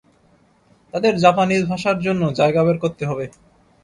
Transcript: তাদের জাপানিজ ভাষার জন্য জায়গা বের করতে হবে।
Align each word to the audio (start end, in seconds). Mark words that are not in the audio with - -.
তাদের 0.93 1.13
জাপানিজ 1.17 1.61
ভাষার 1.65 1.97
জন্য 2.01 2.21
জায়গা 2.39 2.61
বের 2.63 2.77
করতে 2.83 3.03
হবে। 3.05 3.25